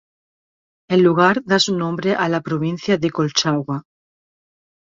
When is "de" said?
2.97-3.11